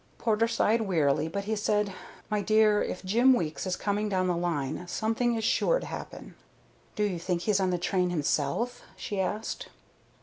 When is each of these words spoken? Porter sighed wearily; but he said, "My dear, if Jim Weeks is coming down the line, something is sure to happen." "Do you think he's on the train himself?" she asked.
Porter 0.17 0.47
sighed 0.47 0.81
wearily; 0.81 1.27
but 1.27 1.43
he 1.43 1.55
said, 1.55 1.93
"My 2.27 2.41
dear, 2.41 2.81
if 2.81 3.05
Jim 3.05 3.33
Weeks 3.35 3.67
is 3.67 3.75
coming 3.75 4.09
down 4.09 4.25
the 4.27 4.35
line, 4.35 4.87
something 4.87 5.35
is 5.35 5.43
sure 5.43 5.79
to 5.79 5.85
happen." 5.85 6.33
"Do 6.95 7.03
you 7.03 7.19
think 7.19 7.41
he's 7.41 7.59
on 7.59 7.69
the 7.69 7.77
train 7.77 8.09
himself?" 8.09 8.81
she 8.95 9.19
asked. 9.21 9.67